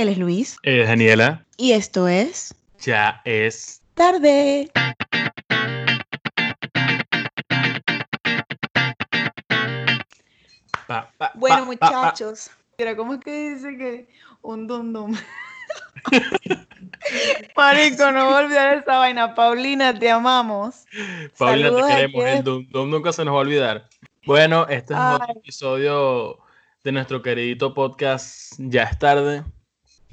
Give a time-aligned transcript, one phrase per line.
[0.00, 0.56] Él es Luis.
[0.62, 1.44] Eh, Daniela.
[1.58, 2.54] Y esto es.
[2.80, 3.82] Ya es.
[3.92, 4.70] Tarde.
[10.86, 11.96] Pa, pa, Bueno, pa, pa, pa.
[12.00, 12.50] muchachos.
[12.78, 14.08] Mira, ¿cómo es que dice que
[14.40, 15.14] un dum dum?
[17.54, 19.34] Marico, no voy a olvidar esa vaina.
[19.34, 20.86] Paulina, te amamos.
[21.36, 22.24] Paulina, Saludos te queremos.
[22.24, 23.86] El Dum Dum nunca se nos va a olvidar.
[24.24, 26.38] Bueno, este es otro episodio
[26.84, 29.44] de nuestro queridito podcast Ya es tarde.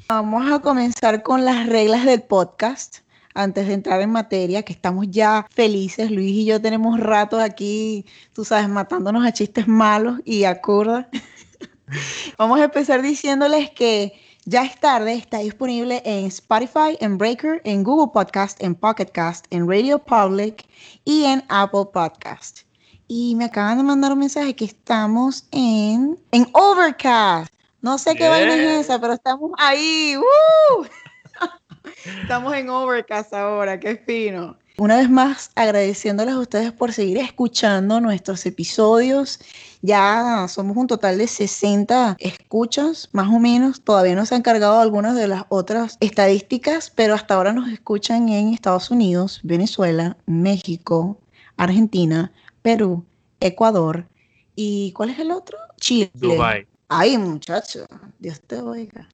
[0.09, 2.99] Vamos a comenzar con las reglas del podcast.
[3.34, 8.05] Antes de entrar en materia, que estamos ya felices, Luis y yo tenemos ratos aquí,
[8.31, 11.09] tú sabes, matándonos a chistes malos y a curda.
[12.38, 14.13] Vamos a empezar diciéndoles que
[14.45, 19.45] ya es tarde, está disponible en Spotify, en Breaker, en Google Podcast, en Pocket Cast,
[19.49, 20.65] en Radio Public
[21.03, 22.62] y en Apple Podcast.
[23.09, 27.56] Y me acaban de mandar un mensaje que estamos en, en Overcast.
[27.81, 28.80] No sé qué vaina Yeah.
[28.80, 30.16] es esa, pero estamos ahí.
[30.18, 30.85] ¡Woo!
[32.22, 34.57] estamos en Overcast ahora, qué fino.
[34.79, 39.40] Una vez más, agradeciéndoles a ustedes por seguir escuchando nuestros episodios.
[39.82, 43.82] Ya somos un total de 60 escuchas, más o menos.
[43.82, 48.29] Todavía no se han cargado algunas de las otras estadísticas, pero hasta ahora nos escuchan
[48.29, 51.18] en Estados Unidos, Venezuela, México,
[51.57, 53.04] Argentina, Perú,
[53.40, 54.07] Ecuador
[54.55, 55.57] y ¿cuál es el otro?
[55.79, 56.12] Chile.
[56.13, 56.68] Dubai.
[56.88, 57.85] Ay, muchacho,
[58.20, 59.07] Dios te oiga.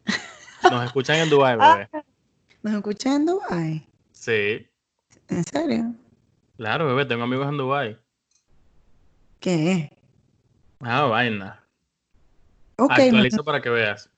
[0.64, 1.76] Nos escuchan en Dubai, Ah.
[1.92, 2.06] bebé.
[2.62, 3.88] ¿Nos escuchan en Dubai?
[4.12, 4.68] Sí.
[5.28, 5.94] ¿En serio?
[6.58, 8.00] Claro, bebé, tengo amigos en Dubai.
[9.40, 9.92] ¿Qué?
[10.80, 11.64] Ah, vaina.
[12.78, 14.10] Ok, Actualizo para que veas.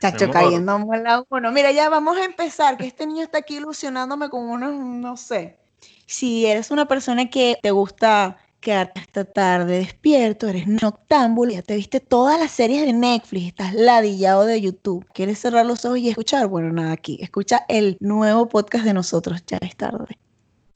[0.00, 1.52] Chacho, cayendo en la uno.
[1.52, 5.60] Mira, ya vamos a empezar, que este niño está aquí ilusionándome con unos, no sé.
[6.06, 11.76] Si eres una persona que te gusta quedarte hasta tarde despierto, eres noctámbulo, ya te
[11.76, 16.08] viste todas las series de Netflix, estás ladillado de YouTube, quieres cerrar los ojos y
[16.08, 20.16] escuchar, bueno, nada, aquí, escucha el nuevo podcast de nosotros, ya es tarde.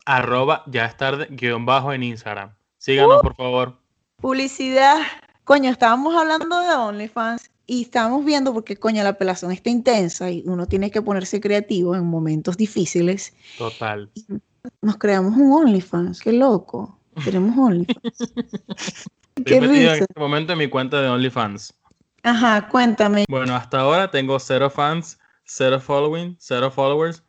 [0.04, 2.54] Arroba ya es tarde, guion bajo en Instagram.
[2.76, 3.78] Síganos, por favor.
[4.20, 4.98] Publicidad.
[5.44, 10.42] Coño, estábamos hablando de OnlyFans y estábamos viendo porque, coño, la apelación está intensa y
[10.46, 13.34] uno tiene que ponerse creativo en momentos difíciles.
[13.58, 14.10] Total.
[14.82, 16.95] Nos creamos un OnlyFans, qué loco.
[17.24, 18.32] Tenemos OnlyFans.
[19.44, 19.94] Qué metido en risa.
[19.94, 21.74] este momento en mi cuenta de OnlyFans.
[22.22, 23.24] Ajá, cuéntame.
[23.28, 27.22] Bueno, hasta ahora tengo cero fans, cero following, cero followers,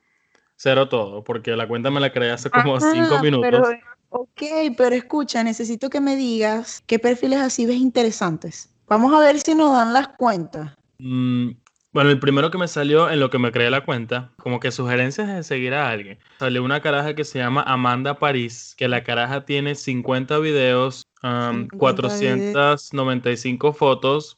[0.56, 3.50] cero todo, porque la cuenta me la creé hace como Ajá, cinco minutos.
[3.50, 3.64] Pero,
[4.10, 4.42] ok,
[4.76, 8.74] pero escucha, necesito que me digas qué perfiles así ves interesantes.
[8.88, 10.74] Vamos a ver si nos dan las cuentas.
[10.98, 11.52] Mm,
[11.98, 14.70] bueno, el primero que me salió en lo que me creé la cuenta, como que
[14.70, 16.20] sugerencias de seguir a alguien.
[16.38, 21.68] Salió una caraja que se llama Amanda París, que la caraja tiene 50 videos, um,
[21.68, 24.38] 50 495 fotos,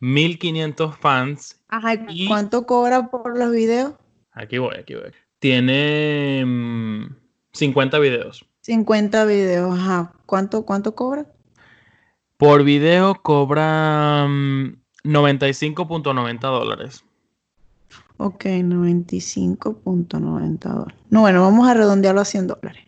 [0.00, 1.60] 1500 fans.
[1.68, 3.92] Ajá, Y- ¿cuánto cobra por los videos?
[4.32, 5.12] Aquí voy, aquí voy.
[5.38, 7.14] Tiene mm,
[7.52, 8.44] 50 videos.
[8.62, 10.12] 50 videos, ajá.
[10.26, 11.24] ¿Cuánto, cuánto cobra?
[12.36, 17.04] Por video cobra mm, 95.90 dólares.
[18.18, 20.98] Ok, 95.90 dólares.
[21.10, 22.84] No, bueno, vamos a redondearlo a 100 dólares.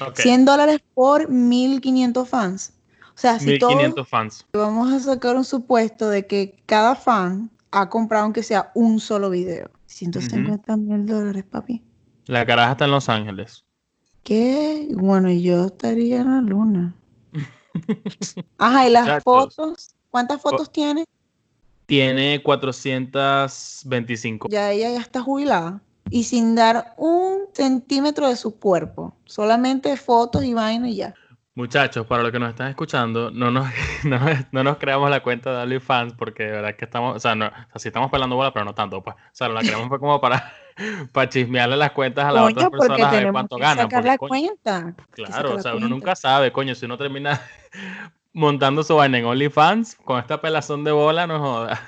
[0.00, 2.72] Ok, 100 dólares por 1500 fans.
[3.14, 4.46] O sea, si todos 1500 fans.
[4.52, 9.30] vamos a sacar un supuesto de que cada fan ha comprado aunque sea un solo
[9.30, 9.70] video.
[9.86, 11.82] 150 mil dólares, papi.
[12.26, 13.64] La caraja está en Los Ángeles.
[14.22, 14.88] ¿Qué?
[14.92, 16.94] Bueno, yo estaría en la luna.
[18.58, 19.94] Ajá, y las fotos.
[20.10, 21.04] ¿Cuántas fotos tiene?
[21.88, 24.48] Tiene 425.
[24.50, 25.80] Ya ella ya está jubilada.
[26.10, 29.14] Y sin dar un centímetro de su cuerpo.
[29.24, 31.14] Solamente fotos y vaina y ya.
[31.54, 33.68] Muchachos, para los que nos están escuchando, no nos,
[34.04, 34.20] no,
[34.52, 37.46] no nos creamos la cuenta de OnlyFans porque de verdad que estamos, o sea, no,
[37.46, 39.16] o sea, sí estamos pelando bola, pero no tanto, pues.
[39.16, 40.52] O sea, la creamos fue como para,
[41.12, 43.78] para chismearle las cuentas a las Coño, otras personas a ver cuánto que ganan.
[43.78, 44.94] sacar porque, la coño, cuenta.
[45.12, 45.88] Claro, o sea, uno cuenta.
[45.88, 47.40] nunca sabe, coño, si uno termina
[48.38, 51.80] montando su vaina en OnlyFans con esta pelazón de bola, no joda.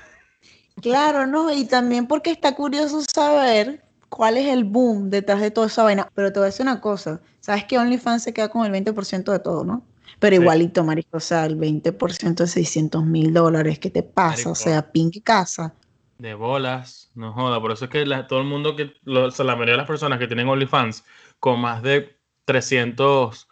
[0.82, 5.68] Claro, no, y también porque está curioso saber cuál es el boom detrás de toda
[5.68, 6.08] esa vaina.
[6.14, 9.30] Pero te voy a decir una cosa, sabes que OnlyFans se queda con el 20%
[9.32, 9.84] de todo, ¿no?
[10.18, 10.42] Pero Sí.
[10.42, 14.32] igualito, marico, o sea, el 20% de 600 mil dólares, ¿qué te pasa?
[14.32, 14.50] Marico.
[14.50, 15.74] O sea, pin que casa.
[16.18, 17.60] De bolas, no joda.
[17.60, 19.78] Por eso es que la- todo el mundo que, lo- o sea, la mayoría de
[19.78, 21.04] las personas que tienen OnlyFans
[21.38, 23.48] con más de 300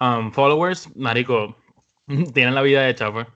[0.00, 1.56] um, followers, marico,
[2.34, 3.26] tienen la vida hecha, pues.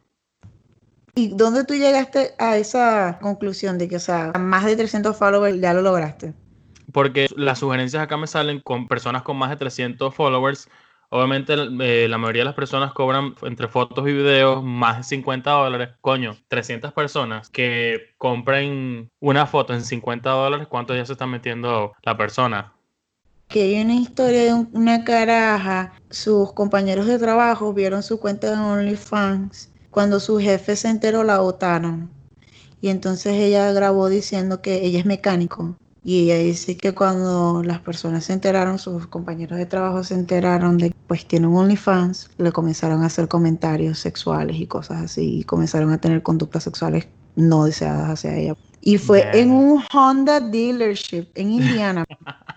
[1.15, 5.61] ¿Y dónde tú llegaste a esa conclusión de que, o sea, más de 300 followers
[5.61, 6.35] ya lo lograste?
[6.93, 10.69] Porque las sugerencias acá me salen con personas con más de 300 followers
[11.15, 15.49] Obviamente eh, la mayoría de las personas cobran entre fotos y videos más de 50
[15.49, 15.91] dólares.
[16.01, 21.93] Coño, 300 personas que compren una foto en 50 dólares, ¿cuánto ya se está metiendo
[22.03, 22.73] la persona?
[23.55, 28.57] Que hay una historia de una caraja, sus compañeros de trabajo vieron su cuenta de
[28.57, 29.71] OnlyFans.
[29.93, 32.11] Cuando su jefe se enteró la votaron.
[32.81, 37.79] Y entonces ella grabó diciendo que ella es mecánico y ella dice que cuando las
[37.79, 42.31] personas se enteraron, sus compañeros de trabajo se enteraron de que pues tiene un OnlyFans,
[42.39, 47.07] le comenzaron a hacer comentarios sexuales y cosas así, y comenzaron a tener conductas sexuales
[47.37, 48.57] no deseadas hacia ella.
[48.81, 52.05] Y fue en un Honda dealership en Indiana.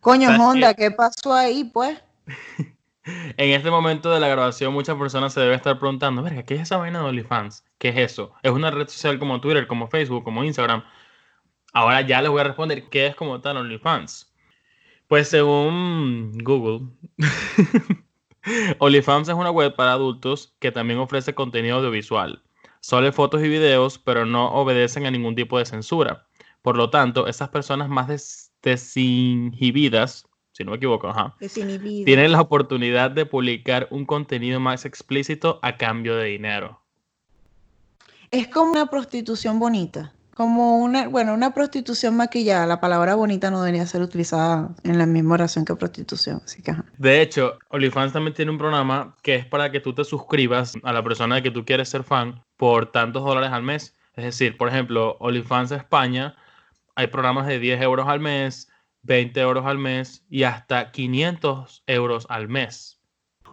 [0.00, 2.02] Coño, Honda, ¿qué pasó ahí, pues?
[3.04, 6.62] en este momento de la grabación, muchas personas se deben estar preguntando, verga, ¿qué es
[6.62, 7.64] esa vaina de OnlyFans?
[7.78, 8.32] ¿Qué es eso?
[8.42, 10.84] ¿Es una red social como Twitter, como Facebook, como Instagram?
[11.72, 14.32] Ahora ya les voy a responder qué es como tal OnlyFans.
[15.08, 16.88] Pues según Google,
[18.78, 22.42] OnlyFans es una web para adultos que también ofrece contenido audiovisual.
[22.80, 26.26] Solo fotos y videos, pero no obedecen a ningún tipo de censura.
[26.62, 28.08] Por lo tanto, esas personas más
[28.62, 31.12] desinhibidas, si no me equivoco,
[32.04, 36.80] tienen la oportunidad de publicar un contenido más explícito a cambio de dinero.
[38.30, 42.66] Es como una prostitución bonita como una, bueno, una prostitución maquillada.
[42.66, 46.40] La palabra bonita no debería ser utilizada en la misma oración que prostitución.
[46.42, 50.02] Así que, De hecho, OnlyFans también tiene un programa que es para que tú te
[50.02, 53.94] suscribas a la persona de que tú quieres ser fan por tantos dólares al mes.
[54.14, 56.34] Es decir, por ejemplo, OnlyFans España,
[56.94, 58.68] hay programas de 10 euros al mes,
[59.02, 63.00] 20 euros al mes y hasta 500 euros al mes.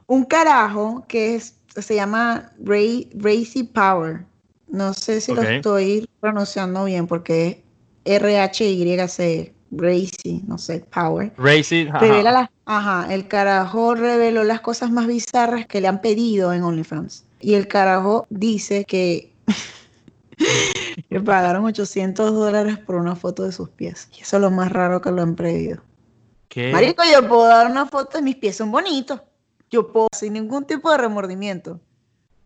[0.06, 4.26] Un carajo que es, se llama Ray, Racy Power
[4.68, 7.64] no sé si lo estoy pronunciando bien porque
[8.04, 11.32] es R-H-Y-C, Racy, no sé, Power.
[11.38, 12.50] Racy, ajá.
[12.66, 17.24] ajá, el carajo reveló las cosas más bizarras que le han pedido en OnlyFans.
[17.40, 19.34] Y el carajo dice que
[21.10, 24.10] le pagaron 800 dólares por una foto de sus pies.
[24.18, 25.82] Y eso es lo más raro que lo han pedido.
[26.50, 26.72] ¿Qué?
[26.72, 29.22] Marico, yo puedo dar una foto de mis pies, son bonitos.
[29.70, 31.80] Yo puedo, sin ningún tipo de remordimiento.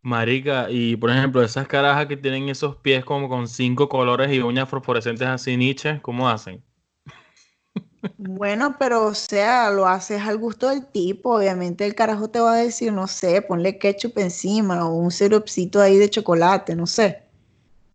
[0.02, 4.40] Marica, y por ejemplo, esas carajas que tienen esos pies como con cinco colores y
[4.40, 6.64] uñas fosforescentes así, Nietzsche, ¿cómo hacen?
[8.18, 11.36] Bueno, pero o sea, lo haces al gusto del tipo.
[11.36, 15.80] Obviamente el carajo te va a decir, no sé, ponle ketchup encima o un sirupcito
[15.80, 17.22] ahí de chocolate, no sé.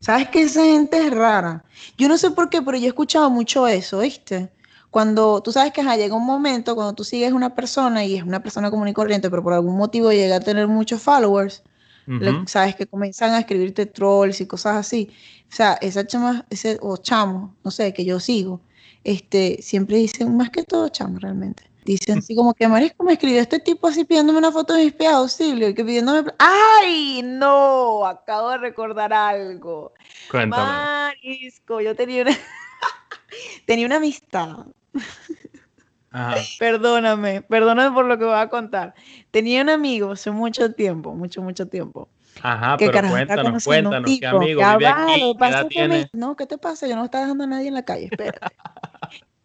[0.00, 1.64] ¿Sabes que esa gente es rara?
[1.98, 4.52] Yo no sé por qué, pero yo he escuchado mucho eso, ¿viste?
[4.90, 8.42] Cuando tú sabes que llega un momento cuando tú sigues una persona y es una
[8.42, 11.62] persona común y corriente, pero por algún motivo llega a tener muchos followers,
[12.46, 15.10] sabes que comienzan a escribirte trolls y cosas así.
[15.50, 18.60] O sea, esa chama, ese, o chamo, no sé, que yo sigo,
[19.04, 21.64] este, siempre dicen, más que todo chamo realmente.
[21.86, 24.92] Dicen así como que Marisco me escribió este tipo así pidiéndome una foto de mis
[24.92, 26.32] pies auxilio, que pidiéndome.
[26.36, 27.22] ¡Ay!
[27.22, 29.94] No, acabo de recordar algo.
[30.28, 30.64] Cuéntame.
[30.64, 32.36] Marisco, yo tenía una,
[33.66, 34.66] tenía una amistad.
[36.58, 38.94] Perdóname, perdóname por lo que voy a contar.
[39.30, 42.08] Tenía un amigo hace mucho tiempo, mucho, mucho tiempo.
[42.42, 46.08] Ajá, pero cuéntanos, cuéntanos, ¿qué amigo vive aquí?
[46.12, 46.88] No, ¿qué te pasa?
[46.88, 48.40] Yo no estaba dejando a nadie en la calle, espérate.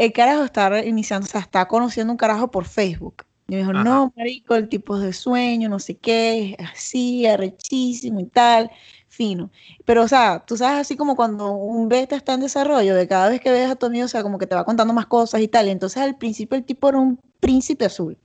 [0.05, 3.25] El carajo está iniciando, o sea, está conociendo un carajo por Facebook.
[3.47, 8.25] Y me dijo, no, marico, el tipo de sueño, no sé qué, así, arrechísimo y
[8.25, 8.71] tal
[9.11, 9.51] fino.
[9.85, 13.29] Pero, o sea, tú sabes así como cuando un beta está en desarrollo, de cada
[13.29, 15.41] vez que ves a tu amigo, o sea, como que te va contando más cosas
[15.41, 15.67] y tal.
[15.67, 18.17] Y entonces al principio el tipo era un príncipe azul.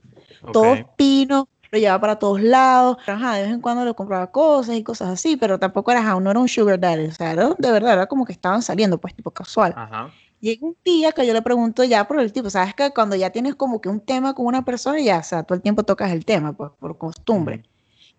[0.53, 2.99] Todo pino, lo llevaba para todos lados.
[3.07, 6.31] Ajá, de vez en cuando le compraba cosas y cosas así, pero tampoco era, no
[6.31, 7.07] era un sugar daddy.
[7.07, 9.75] O sea, de verdad, era como que estaban saliendo, pues, tipo casual.
[9.77, 10.11] Ajá.
[10.41, 13.31] Y un día que yo le pregunto ya por el tipo, sabes que cuando ya
[13.31, 16.13] tienes como que un tema con una persona, ya, o sea, todo el tiempo tocas
[16.13, 17.65] el tema, pues, por costumbre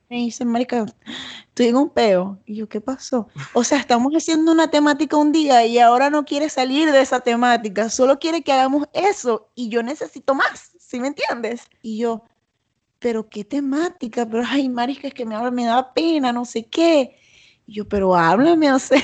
[0.09, 0.85] me dice, marica,
[1.49, 2.39] estoy en un peo.
[2.45, 3.27] Y yo, ¿qué pasó?
[3.53, 7.19] O sea, estamos haciendo una temática un día y ahora no quiere salir de esa
[7.19, 11.63] temática, solo quiere que hagamos eso y yo necesito más, ¿sí me entiendes?
[11.81, 12.23] Y yo,
[12.99, 17.17] pero qué temática, pero ay, marica, es que me, me da pena, no sé qué.
[17.65, 19.01] Y yo, pero háblame, o sea.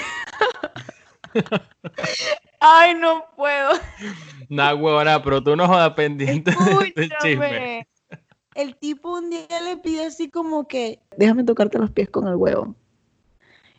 [2.63, 3.71] ay, no puedo.
[4.49, 6.51] Nah, huevona, pero tú no jodas pendiente
[6.95, 7.87] de chisme
[8.55, 12.35] el tipo un día le pide así como que, déjame tocarte los pies con el
[12.35, 12.75] huevo.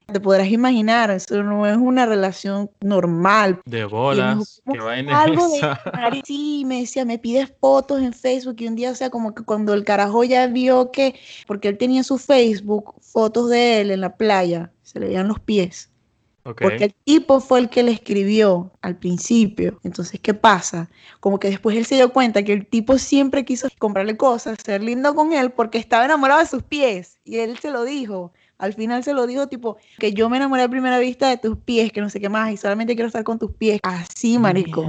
[0.06, 3.60] Te podrás imaginar, eso no es una relación normal.
[3.64, 8.74] De bolas, que algo de Sí, me decía, me pides fotos en Facebook y un
[8.74, 11.14] día, o sea, como que cuando el carajo ya vio que,
[11.46, 15.40] porque él tenía su Facebook, fotos de él en la playa, se le veían los
[15.40, 15.90] pies.
[16.44, 19.80] Porque el tipo fue el que le escribió al principio.
[19.82, 20.90] Entonces, ¿qué pasa?
[21.20, 24.82] Como que después él se dio cuenta que el tipo siempre quiso comprarle cosas, ser
[24.82, 27.18] lindo con él, porque estaba enamorado de sus pies.
[27.24, 28.32] Y él se lo dijo.
[28.58, 31.58] Al final se lo dijo tipo que yo me enamoré a primera vista de tus
[31.58, 33.80] pies, que no sé qué más, y solamente quiero estar con tus pies.
[33.82, 34.84] Así, marico.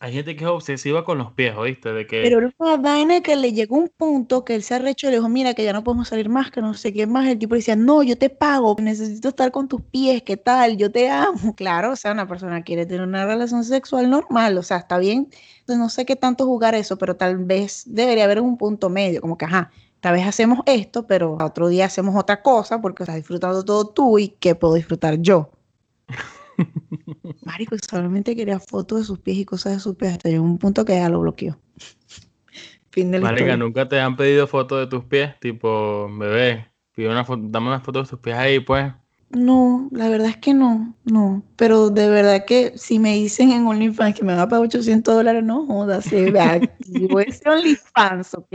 [0.00, 1.92] Hay gente que es obsesiva con los pies, ¿oíste?
[1.92, 2.22] De que...
[2.22, 5.28] Pero una vaina que le llegó un punto que él se arrechó y le dijo,
[5.28, 7.28] mira, que ya no podemos salir más, que no sé qué más.
[7.28, 10.76] El tipo decía, no, yo te pago, necesito estar con tus pies, ¿qué tal?
[10.76, 11.54] Yo te amo.
[11.56, 15.28] Claro, o sea, una persona quiere tener una relación sexual normal, o sea, está bien.
[15.68, 19.38] no sé qué tanto jugar eso, pero tal vez debería haber un punto medio, como
[19.38, 19.70] que, ajá,
[20.04, 24.18] esta vez hacemos esto, pero otro día hacemos otra cosa porque estás disfrutando todo tú
[24.18, 25.50] y ¿qué puedo disfrutar yo?
[27.42, 30.58] Marico, solamente quería fotos de sus pies y cosas de sus pies hasta llegó un
[30.58, 31.58] punto que ya lo bloqueó.
[32.90, 35.40] fin de Marica, ¿nunca te han pedido fotos de tus pies?
[35.40, 38.92] Tipo, bebé, pide una foto, dame una foto de tus pies ahí, pues.
[39.30, 41.42] No, la verdad es que no, no.
[41.56, 45.14] Pero de verdad que si me dicen en OnlyFans que me va a pagar 800
[45.14, 48.54] dólares, no jodas, se ve activo ese OnlyFans, ¿ok?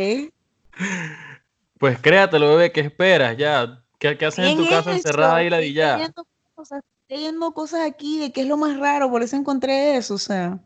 [1.79, 3.37] Pues créatelo, bebé, ¿qué esperas?
[3.37, 5.97] Ya, ¿qué, qué haces en tu casa encerrada ahí la ya?
[5.97, 10.17] Estoy leyendo cosas aquí de qué es lo más raro, por eso encontré eso, o
[10.17, 10.59] sea.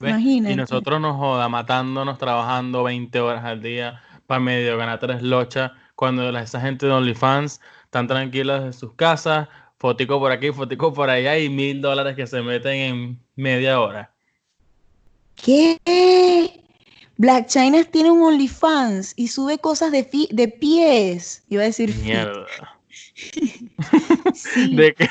[0.00, 0.52] Imagínate.
[0.52, 5.70] Y nosotros nos joda matándonos, trabajando 20 horas al día para medio ganar tres lochas,
[5.94, 9.48] cuando esa gente de OnlyFans están tranquilas en sus casas,
[9.78, 14.12] fotico por aquí, fotico por allá y mil dólares que se meten en media hora.
[15.36, 16.67] ¿Qué?
[17.18, 21.42] Black China tiene un OnlyFans y sube cosas de, de pies.
[21.48, 22.46] Iba a decir Mierda.
[24.34, 24.76] sí.
[24.76, 25.08] ¿De qué?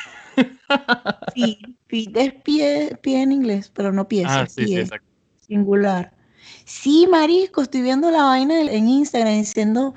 [1.36, 4.28] sí, feet es pie, pie en inglés, pero no pies.
[4.30, 5.06] Ah, sí, sí, exacto.
[5.48, 6.14] Singular.
[6.64, 9.94] Sí, marisco, estoy viendo la vaina en Instagram diciendo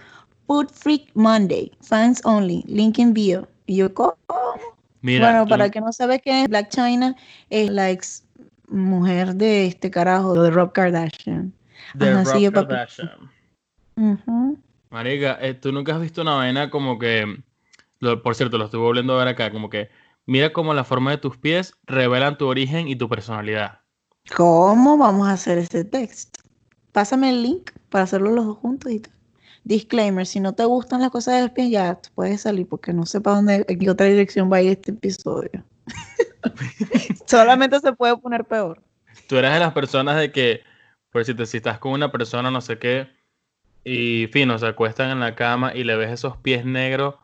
[0.48, 3.48] Food Freak Monday, fans only, link in bio.
[3.66, 4.16] Y yo, ¿cómo?
[5.02, 7.14] Mira, bueno, para que no sabe qué es Black China,
[7.50, 8.24] es la ex
[8.68, 11.52] mujer de este carajo, de Rob Kardashian
[11.94, 13.30] de Rob Kardashian.
[14.90, 17.42] Marica, eh, tú nunca has visto una vaina como que,
[18.22, 19.90] por cierto, lo estuve volviendo a ver acá, como que
[20.26, 23.80] mira cómo la forma de tus pies revelan tu origen y tu personalidad.
[24.36, 26.40] ¿Cómo vamos a hacer ese texto?
[26.92, 29.12] Pásame el link para hacerlo los dos juntos y tal.
[29.64, 33.06] Disclaimer, si no te gustan las cosas de los pies, ya puedes salir porque no
[33.06, 35.62] sé para dónde, en qué otra dirección va a ir este episodio.
[37.26, 38.82] Solamente se puede poner peor.
[39.28, 40.62] Tú eres de las personas de que
[41.10, 43.08] por si, te, si estás con una persona, no sé qué,
[43.84, 47.14] y fino, se acuestan en la cama y le ves esos pies negros.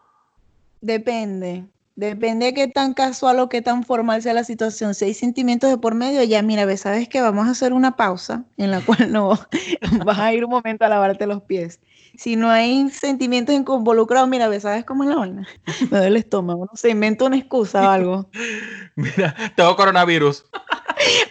[0.81, 1.65] Depende.
[1.97, 4.95] Depende de qué tan casual o qué tan formal sea la situación.
[4.95, 7.97] Si hay sentimientos de por medio, ya mira, ves, sabes que vamos a hacer una
[7.97, 9.31] pausa en la cual no
[10.05, 11.81] vas a ir un momento a lavarte los pies.
[12.19, 15.49] Si no hay sentimientos involucrados, mira, ves, sabes cómo es la vaina.
[15.91, 18.31] Me duele el estómago, no sé, invento una excusa o algo.
[18.97, 20.45] mira, tengo coronavirus.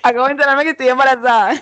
[0.02, 1.62] Acabo de enterarme que estoy embarazada.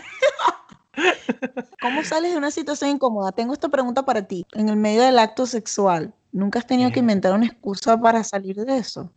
[1.81, 3.31] ¿Cómo sales de una situación incómoda?
[3.31, 4.45] Tengo esta pregunta para ti.
[4.53, 8.55] En el medio del acto sexual, ¿nunca has tenido que inventar una excusa para salir
[8.57, 9.11] de eso?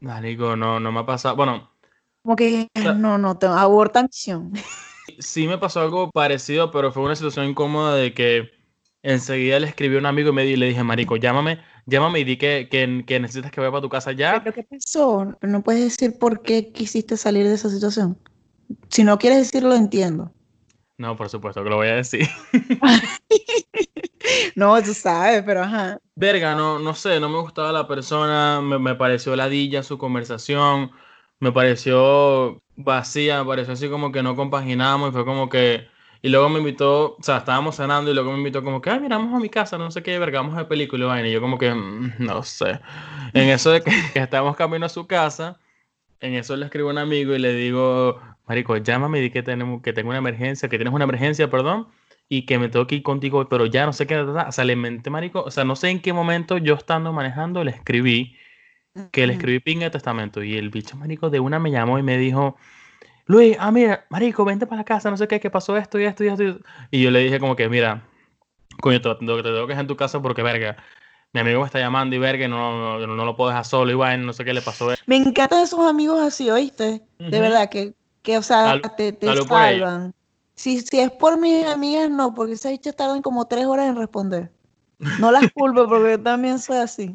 [0.00, 1.36] Marico, no, no me ha pasado.
[1.36, 1.70] Bueno.
[2.22, 4.52] Como que no, no, te aborta misión.
[5.20, 8.50] Sí me pasó algo parecido, pero fue una situación incómoda de que
[9.04, 12.36] enseguida le escribí a un amigo y, me, le dije, Marico, llámame, llámame y di
[12.36, 14.42] que, que, necesitas que vaya para tu casa ya.
[14.42, 15.36] ¿Pero qué pasó?
[15.40, 18.18] no puedes decir por qué quisiste salir de esa situación.
[18.88, 20.32] Si no quieres decirlo, entiendo.
[20.98, 22.26] No, por supuesto que lo voy a decir.
[24.56, 26.00] no, tú sabes, pero ajá.
[26.14, 30.90] Verga, no, no sé, no me gustaba la persona, me, me pareció ladilla su conversación,
[31.38, 35.88] me pareció vacía, me pareció así como que no compaginábamos y fue como que...
[36.22, 39.00] Y luego me invitó, o sea, estábamos cenando y luego me invitó como que, ay,
[39.00, 41.72] miramos a mi casa, no sé qué, verga, vamos a película y yo como que,
[41.72, 42.80] mm, no sé.
[43.34, 45.60] En eso de que, que estamos camino a su casa,
[46.20, 49.42] en eso le escribo a un amigo y le digo, Marico, llámame y di que,
[49.42, 51.88] tenemos, que tengo una emergencia, que tienes una emergencia, perdón,
[52.28, 54.76] y que me tengo que ir contigo, pero ya no sé qué, o sea, le
[54.76, 58.36] menté, Marico, o sea, no sé en qué momento yo estando manejando le escribí,
[59.12, 62.02] que le escribí pinga de testamento, y el bicho, Marico, de una me llamó y
[62.02, 62.56] me dijo,
[63.26, 66.04] Luis, ah, mira, Marico, vente para la casa, no sé qué, qué pasó esto y
[66.04, 66.60] esto y esto.
[66.90, 68.06] Y yo le dije como que, mira,
[68.80, 70.76] coño, te, te tengo que dejar en tu casa porque, verga,
[71.36, 73.94] mi amigo me está llamando y verga, no, no, no, lo puedo dejar solo y
[73.94, 74.88] bueno, no sé qué le pasó.
[75.06, 77.02] Me encantan esos amigos así, ¿oíste?
[77.18, 77.94] De verdad, que
[78.26, 80.12] que, o sea, te, te salvan.
[80.56, 83.94] Si, si es por mis amigas, no, porque esas bichas tardan como tres horas en
[83.94, 84.50] responder.
[85.20, 87.14] No las culpo porque yo también soy así.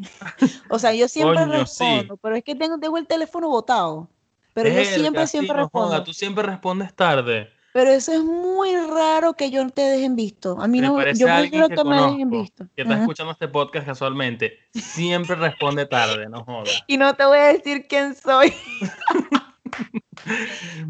[0.70, 4.08] O sea, yo siempre respondo, pero es que tengo, tengo el teléfono botado.
[4.54, 6.02] Pero yo siempre, siempre respondo.
[6.02, 7.50] tú siempre respondes tarde.
[7.74, 10.60] Pero eso es muy raro que yo te dejen visto.
[10.60, 12.66] A mí Me no, yo prefiero que que, me dejen visto.
[12.76, 13.04] que está Ajá.
[13.04, 16.72] escuchando este podcast casualmente, siempre responde tarde, no joda.
[16.88, 18.54] Y no te voy a decir quién soy.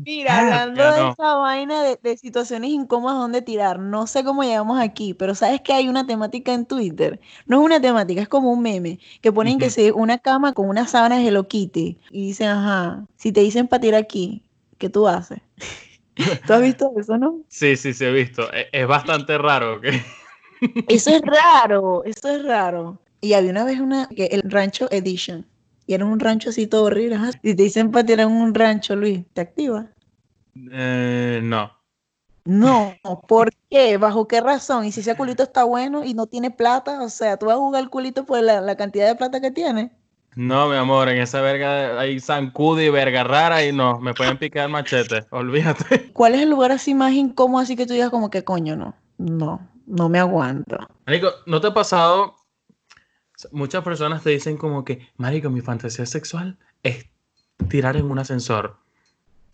[0.05, 4.79] Mira, hablando de esa vaina de, de situaciones incómodas donde tirar, no sé cómo llegamos
[4.79, 7.19] aquí, pero sabes que hay una temática en Twitter.
[7.45, 10.67] No es una temática, es como un meme, que ponen que se una cama con
[10.67, 14.43] unas sábanas de Hello Kitty y dicen, ajá, si te dicen para tirar aquí,
[14.77, 15.39] ¿qué tú haces?
[16.45, 17.41] ¿Tú has visto eso, no?
[17.47, 18.51] Sí, sí, sí, he visto.
[18.53, 19.77] E- Es, bastante raro.
[19.77, 19.85] ¿ok?
[20.87, 22.99] Eso es raro, eso es raro.
[23.21, 25.45] Y había una vez una, que el Rancho Edition,
[25.87, 27.15] y era un rancho así todo horrible.
[27.15, 27.31] ajá.
[27.31, 29.87] Si te dicen para tirar en un rancho, Luis, ¿te activa?
[30.71, 31.71] Eh, no.
[32.45, 33.97] No, ¿por qué?
[33.97, 34.85] ¿Bajo qué razón?
[34.85, 37.59] Y si ese culito está bueno y no tiene plata, o sea, tú vas a
[37.59, 39.91] jugar el culito por la, la cantidad de plata que tiene.
[40.35, 44.37] No, mi amor, en esa verga hay zancudo y verga rara y no, me pueden
[44.37, 46.09] picar machete, olvídate.
[46.13, 48.95] ¿Cuál es el lugar así más incómodo así que tú digas como que coño, no?
[49.17, 50.77] No, no me aguanto.
[51.05, 52.37] Marico, ¿no te ha pasado?
[53.51, 57.07] Muchas personas te dicen como que, Marico, mi fantasía sexual es
[57.67, 58.77] tirar en un ascensor.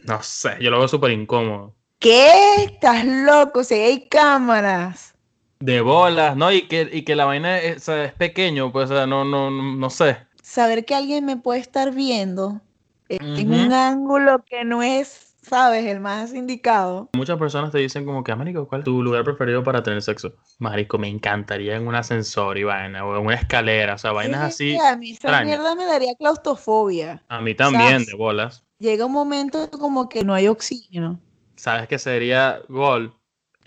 [0.04, 1.74] No sé, yo lo veo súper incómodo.
[2.00, 2.64] ¿Qué?
[2.66, 3.64] ¿Estás loco?
[3.64, 5.16] Si hay cámaras.
[5.60, 6.52] De bolas, ¿no?
[6.52, 9.26] Y que, y que la vaina es, o sea, es pequeño, pues, o sea, no,
[9.26, 10.27] no, no, no sé.
[10.48, 12.62] Saber que alguien me puede estar viendo
[13.10, 13.66] en Ujú.
[13.66, 17.10] un ángulo que no es, sabes, el más indicado.
[17.14, 20.02] Muchas personas te dicen como que, "Ah, Marico, ¿cuál es tu lugar preferido para tener
[20.02, 20.36] sexo?
[20.58, 24.48] Marico, me encantaría en un ascensor y vaina, o en una escalera, o sea, vainas
[24.48, 24.72] Es así.
[24.72, 27.26] que a mí esa mierda me daría claustrofobia.
[27.28, 28.08] A mí también, ¿Sabes?
[28.08, 28.64] de bolas.
[28.80, 31.20] Llega un momento como que no hay oxígeno.
[31.58, 33.14] ¿Sabes qué sería gol?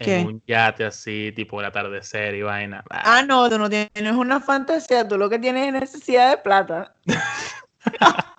[0.00, 0.20] ¿Qué?
[0.20, 2.82] En un yate así, tipo el atardecer y vaina.
[2.88, 6.94] Ah, no, tú no tienes una fantasía, tú lo que tienes es necesidad de plata.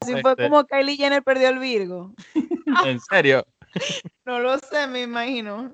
[0.00, 0.44] Así fue Este.
[0.44, 2.14] como Kylie Jenner perdió el Virgo.
[2.84, 3.46] En serio.
[4.24, 5.72] No lo sé, me imagino.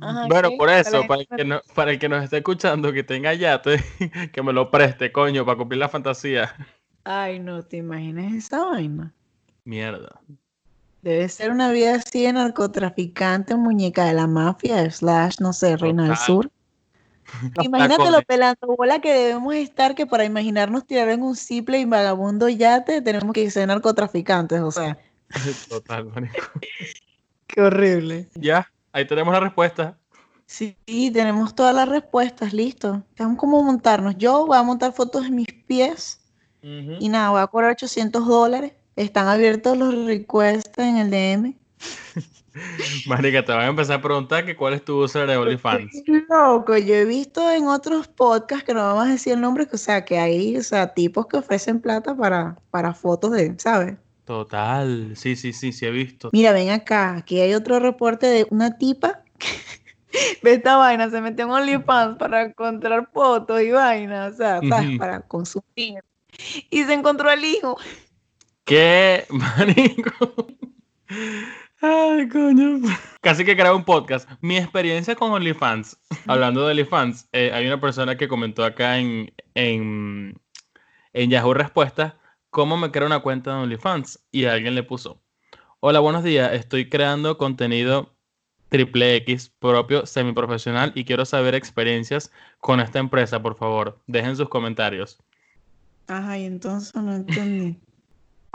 [0.00, 0.56] Ajá, bueno, ¿qué?
[0.56, 3.82] por eso, para el, que no, para el que nos esté escuchando, que tenga yate,
[4.32, 6.54] que me lo preste, coño, para cumplir la fantasía.
[7.04, 9.14] Ay, no te imaginas esa vaina.
[9.64, 10.20] Mierda.
[11.02, 16.04] Debe ser una vida así de narcotraficante, muñeca de la mafia, slash, no sé, reina
[16.04, 16.50] del sur.
[17.62, 21.84] Imagínate lo pelando bola que debemos estar que para imaginarnos tirar en un simple y
[21.84, 24.96] vagabundo yate tenemos que ser narcotraficantes, o sea,
[25.68, 26.46] Total, marico.
[27.46, 28.28] qué horrible.
[28.34, 29.98] Ya, ahí tenemos la respuesta.
[30.46, 33.02] Sí, tenemos todas las respuestas, listo.
[33.14, 34.16] Tenemos cómo montarnos.
[34.16, 36.22] Yo voy a montar fotos de mis pies
[36.62, 38.72] y nada, voy a cobrar 800 dólares.
[38.96, 41.54] Están abiertos los requests en el DM.
[43.06, 45.90] Marica, te van a empezar a preguntar que cuál es tu user de OnlyFans.
[46.30, 49.76] Loco, yo he visto en otros podcasts que no vamos a decir el nombre, que,
[49.76, 53.96] o sea, que hay, o sea, tipos que ofrecen plata para, para fotos de, ¿sabes?
[54.24, 56.30] Total, sí, sí, sí, sí he visto.
[56.32, 59.22] Mira, ven acá, aquí hay otro reporte de una tipa.
[60.42, 64.60] Ve esta vaina, se metió en OnlyFans para encontrar fotos y vainas, o sea.
[64.98, 66.02] Para consumir.
[66.70, 67.76] Y se encontró al hijo.
[68.66, 70.34] ¿Qué, marico?
[71.80, 72.80] Ay, coño.
[73.20, 74.28] Casi que grabo un podcast.
[74.40, 75.96] Mi experiencia con OnlyFans.
[76.26, 80.40] Hablando de OnlyFans, eh, hay una persona que comentó acá en, en,
[81.12, 82.14] en Yahoo Respuestas
[82.50, 84.26] cómo me creo una cuenta de OnlyFans.
[84.32, 85.22] Y alguien le puso:
[85.78, 86.52] Hola, buenos días.
[86.52, 88.16] Estoy creando contenido
[88.68, 94.02] triple X propio semiprofesional y quiero saber experiencias con esta empresa, por favor.
[94.08, 95.22] Dejen sus comentarios.
[96.08, 97.78] Ajá, y entonces no entendí.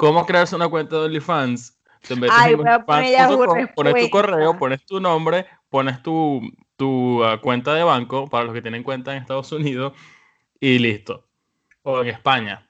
[0.01, 1.77] ¿Cómo crearse una cuenta de OnlyFans?
[2.07, 6.41] Te metes Ay, en OnlyFans.com, pones tu correo, pones tu nombre, pones tu,
[6.75, 9.93] tu ah, cuenta de banco para los que tienen cuenta en Estados Unidos
[10.59, 11.27] y listo.
[11.83, 12.67] O en España.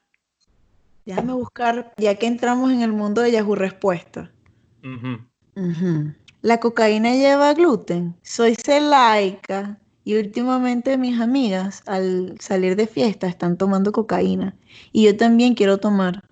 [1.05, 4.29] Déjame buscar, ya que entramos en el mundo de Yahoo Respuesta.
[6.41, 8.13] La cocaína lleva gluten.
[8.23, 14.53] Soy celaica y últimamente mis amigas al salir de fiesta están tomando cocaína
[14.91, 16.23] y yo también quiero tomar,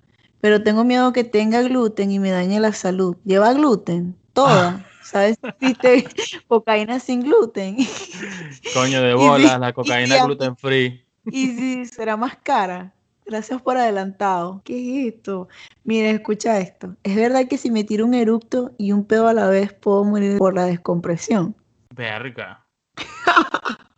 [0.41, 3.17] pero tengo miedo que tenga gluten y me dañe la salud.
[3.25, 4.15] ¿Lleva gluten?
[4.33, 4.85] Toda.
[5.03, 6.07] ¿Sabes si existe
[6.47, 7.77] cocaína sin gluten?
[8.73, 11.05] Coño de si- bolas, la cocaína si gluten free.
[11.25, 12.93] y si será más cara.
[13.25, 14.61] Gracias por adelantado.
[14.65, 15.47] ¿Qué es esto?
[15.83, 16.95] Mira, escucha esto.
[17.03, 20.03] ¿Es verdad que si me tiro un eructo y un pedo a la vez puedo
[20.03, 21.55] morir por la descompresión?
[21.95, 22.65] Verga.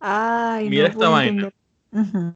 [0.00, 1.50] Ay, Mira no esta vaina.
[1.92, 2.34] Ujú.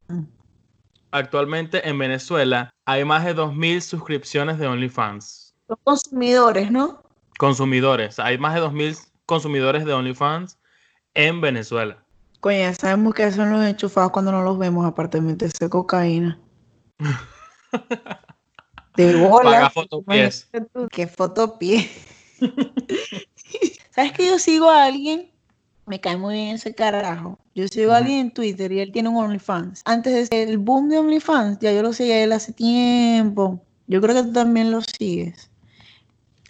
[1.12, 5.54] Actualmente en Venezuela hay más de 2.000 suscripciones de OnlyFans.
[5.68, 7.02] Son consumidores, ¿no?
[7.38, 8.18] Consumidores.
[8.18, 10.58] Hay más de 2.000 consumidores de OnlyFans
[11.12, 12.02] en Venezuela.
[12.40, 16.40] Coño, ya sabemos que son los enchufados cuando no los vemos, aparte de meterse cocaína.
[18.96, 19.50] De bola.
[19.50, 20.50] Paga fotopies.
[20.90, 21.90] ¿Qué fotopies?
[23.90, 25.30] ¿Sabes que yo sigo a alguien?
[25.86, 27.38] Me cae muy bien ese carajo.
[27.54, 29.82] Yo sigo a alguien en Twitter y él tiene un OnlyFans.
[29.84, 33.62] Antes del boom de OnlyFans, ya yo lo seguía a él hace tiempo.
[33.86, 35.50] Yo creo que tú también lo sigues.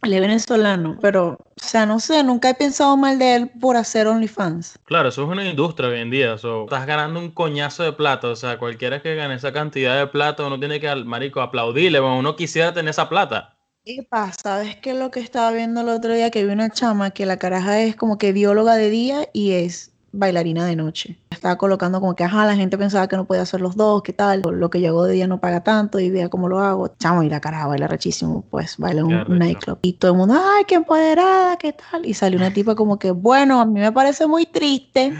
[0.02, 3.76] Él es venezolano, pero, o sea, no sé, nunca he pensado mal de él por
[3.76, 4.78] hacer OnlyFans.
[4.84, 6.38] Claro, eso es una industria hoy en día.
[6.38, 8.28] So, estás ganando un coñazo de plata.
[8.28, 12.00] O sea, cualquiera que gane esa cantidad de plata, uno tiene que, marico, aplaudirle.
[12.00, 13.56] Bueno, uno quisiera tener esa plata.
[13.84, 14.34] ¿Qué pasa?
[14.42, 16.30] ¿Sabes qué es lo que estaba viendo el otro día?
[16.30, 19.91] Que vi una chama que la caraja es como que bióloga de día y es
[20.12, 21.18] bailarina de noche.
[21.30, 24.12] Estaba colocando como que, ajá, la gente pensaba que no podía hacer los dos, ¿qué
[24.12, 24.42] tal?
[24.42, 26.88] Lo que llegó de día no paga tanto y vea cómo lo hago.
[26.98, 29.78] Chamo, y la caraja baila rechísimo, pues baila en un, nightclub.
[29.82, 32.06] Y todo el mundo, ay, qué empoderada, ¿qué tal?
[32.06, 35.14] Y salió una tipa como que, bueno, a mí me parece muy triste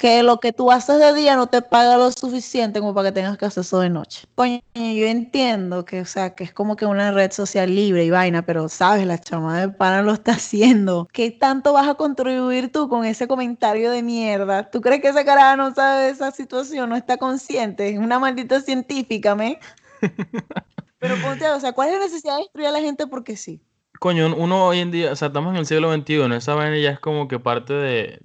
[0.00, 3.20] que lo que tú haces de día no te paga lo suficiente como para que
[3.20, 4.26] tengas que hacer eso de noche.
[4.34, 8.10] Coño, yo entiendo que, o sea, que es como que una red social libre y
[8.10, 11.06] vaina, pero sabes, la chama de pana lo está haciendo.
[11.12, 14.70] ¿Qué tanto vas a contribuir tú con ese comentario de mierda?
[14.70, 17.90] ¿Tú crees que esa cara no sabe de esa situación, no está consciente?
[17.90, 19.60] Es una maldita científica, ¿me?
[20.98, 23.60] Pero ponte, o sea, ¿cuál es la necesidad de destruir a la gente porque sí?
[24.00, 26.88] Coño, uno hoy en día, o sea, estamos en el siglo XXI, esa vaina ya
[26.88, 28.18] es como que parte de,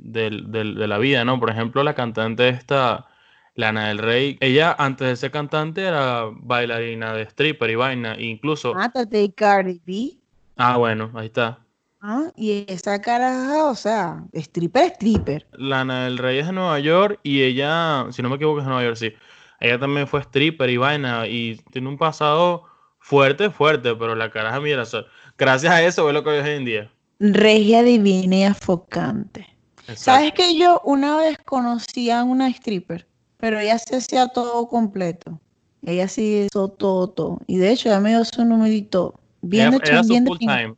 [0.87, 1.37] la vida, ¿no?
[1.37, 3.07] Por ejemplo, la cantante esta,
[3.55, 8.73] Lana del Rey, ella antes de ser cantante era bailarina de stripper y vaina, incluso...
[9.09, 10.17] de Cardi B.
[10.55, 11.59] Ah, bueno, ahí está.
[11.99, 15.45] Ah, y esa cara, o sea, stripper, stripper.
[15.51, 18.69] Lana del Rey es de Nueva York y ella, si no me equivoco, es de
[18.69, 19.13] Nueva York, sí.
[19.59, 22.63] Ella también fue stripper y vaina y tiene un pasado
[23.05, 26.65] fuerte, fuerte, pero la cara, mira, o Gracias a eso es lo que hoy en
[26.65, 26.91] día.
[27.19, 29.47] Regia divina y afocante.
[29.95, 35.39] ¿Sabes que yo una vez conocí a una stripper, pero ella se hacía todo completo?
[35.85, 37.39] Ella sí hizo todo, todo.
[37.45, 39.19] Y de hecho, ya me dio su numerito.
[39.41, 40.75] Bien hecho, era bien full time.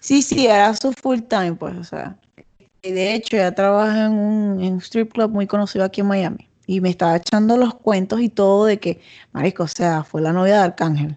[0.00, 2.16] Sí, sí, era su full time, pues, o sea.
[2.82, 6.08] Y de hecho, ella trabaja en un, en un strip club muy conocido aquí en
[6.08, 6.48] Miami.
[6.66, 9.00] Y me estaba echando los cuentos y todo de que,
[9.32, 11.16] marico, o sea, fue la novia de Arcángel.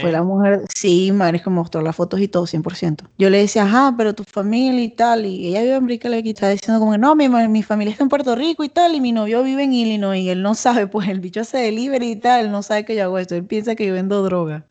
[0.00, 1.12] Fue la mujer, sí,
[1.44, 3.04] que mostró las fotos y todo, 100%.
[3.18, 6.30] Yo le decía, ajá, pero tu familia y tal, y ella vive en Brickley y
[6.30, 9.00] estaba diciendo como que no, mi, mi familia está en Puerto Rico y tal, y
[9.00, 12.16] mi novio vive en Illinois, y él no sabe, pues el bicho hace delivery y
[12.16, 14.64] tal, él no sabe que yo hago esto, él piensa que yo vendo droga.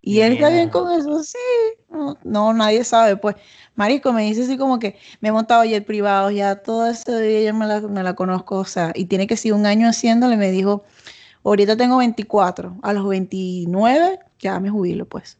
[0.00, 1.38] Y él está bien con eso, sí,
[2.24, 3.36] no, nadie sabe, pues.
[3.74, 7.42] Marico me dice así como que me he montado el privado, ya todo ese día
[7.42, 10.36] yo me la, me la conozco, o sea, y tiene que ser un año haciéndole,
[10.36, 10.82] me dijo,
[11.48, 12.76] Ahorita tengo 24.
[12.82, 15.38] A los 29 ya me jubilo, pues.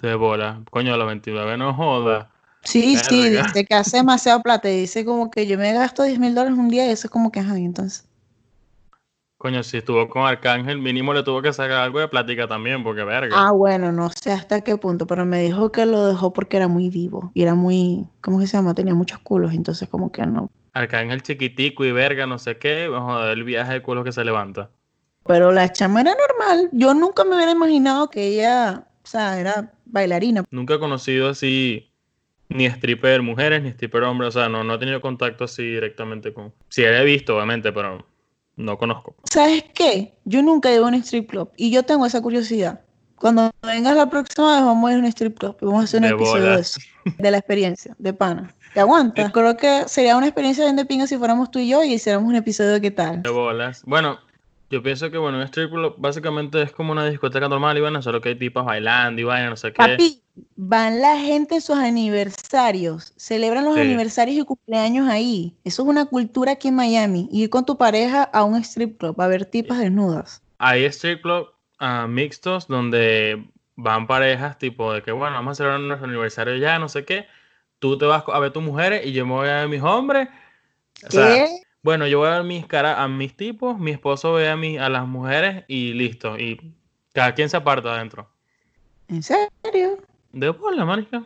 [0.00, 0.62] De bola.
[0.70, 2.30] Coño, a los 29 no joda.
[2.62, 4.68] Sí, sí, dice que hace demasiado plata.
[4.68, 7.30] dice como que yo me gasto 10 mil dólares un día y eso es como
[7.30, 8.08] que, ajá, entonces.
[9.36, 13.04] Coño, si estuvo con Arcángel, mínimo le tuvo que sacar algo de plática también, porque
[13.04, 13.36] verga.
[13.36, 16.66] Ah, bueno, no sé hasta qué punto, pero me dijo que lo dejó porque era
[16.66, 18.74] muy vivo y era muy, ¿cómo se llama?
[18.74, 20.50] Tenía muchos culos, entonces como que no.
[20.72, 24.70] Arcángel chiquitico y verga, no sé qué, joder, el viaje de culo que se levanta.
[25.26, 26.68] Pero la chama era normal.
[26.72, 30.44] Yo nunca me hubiera imaginado que ella, o sea, era bailarina.
[30.50, 31.90] Nunca he conocido así
[32.48, 34.28] ni stripper mujeres ni stripper hombres.
[34.36, 36.52] O sea, no, no he tenido contacto así directamente con.
[36.68, 38.06] Sí, he visto, obviamente, pero
[38.56, 39.14] no conozco.
[39.24, 40.14] ¿Sabes qué?
[40.24, 42.80] Yo nunca he ido a un strip club y yo tengo esa curiosidad.
[43.16, 45.84] Cuando vengas la próxima vez, vamos a ir a un strip club y vamos a
[45.84, 48.54] hacer un episodio de eso, de la experiencia, de pana.
[48.74, 49.30] ¿Te aguanta?
[49.30, 52.28] Creo que sería una experiencia bien de pinga si fuéramos tú y yo y hiciéramos
[52.28, 53.22] un episodio de qué tal.
[53.22, 53.82] De bolas.
[53.86, 54.18] Bueno,
[54.70, 58.02] yo pienso que, bueno, un strip club básicamente es como una discoteca normal y bueno,
[58.02, 59.76] solo que hay tipas bailando y vayan, no sé qué.
[59.76, 60.22] Papi,
[60.56, 65.54] van la gente en sus aniversarios, celebran los aniversarios y cumpleaños ahí.
[65.64, 67.28] Eso es una cultura aquí en Miami.
[67.30, 70.42] Ir con tu pareja a un strip club a ver tipas desnudas.
[70.58, 71.48] Hay strip club
[71.80, 73.44] uh, mixtos donde
[73.76, 77.26] van parejas tipo de que, bueno, vamos a celebrar nuestro aniversario ya, no sé qué.
[77.78, 80.28] Tú te vas a ver tus mujeres y yo me voy a ver mis hombres.
[81.10, 81.63] ¿Qué?
[81.84, 84.88] Bueno, yo voy a ver mis caras a mis tipos, mi esposo ve a, a
[84.88, 86.38] las mujeres y listo.
[86.38, 86.74] Y
[87.12, 88.26] cada quien se aparta adentro.
[89.08, 89.98] ¿En serio?
[90.32, 91.22] De la marica.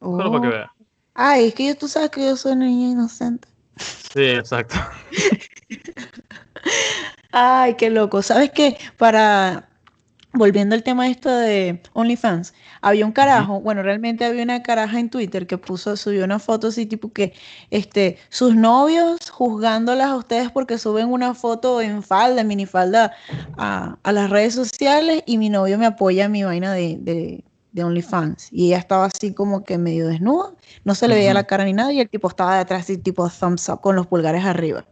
[0.00, 0.50] Solo para que oh.
[0.50, 0.72] vea.
[1.14, 3.48] Ay, es que yo, tú sabes que yo soy niña inocente.
[3.78, 4.76] Sí, exacto.
[7.32, 8.20] Ay, qué loco.
[8.20, 8.76] ¿Sabes qué?
[8.98, 9.70] Para
[10.34, 15.08] volviendo al tema esto de OnlyFans, había un carajo, bueno, realmente había una caraja en
[15.08, 17.32] Twitter que puso, subió una foto así tipo que
[17.70, 23.12] este, sus novios juzgándolas a ustedes porque suben una foto en falda, en minifalda
[23.56, 27.44] a, a las redes sociales y mi novio me apoya en mi vaina de, de,
[27.72, 28.48] de OnlyFans.
[28.50, 30.52] Y ella estaba así como que medio desnuda,
[30.84, 33.28] no se le veía la cara ni nada y el tipo estaba detrás así tipo
[33.28, 34.86] thumbs up con los pulgares arriba.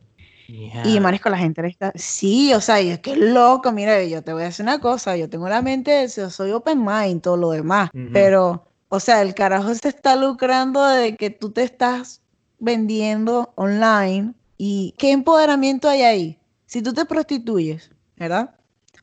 [0.85, 4.23] Y marisco, la gente está, sí, o sea, y es que es loco, mira, yo
[4.23, 7.37] te voy a decir una cosa, yo tengo la mente, yo soy open mind, todo
[7.38, 12.21] lo demás, pero, o sea, el carajo se está lucrando de que tú te estás
[12.59, 16.38] vendiendo online y qué empoderamiento hay ahí.
[16.67, 18.55] Si tú te prostituyes, ¿verdad?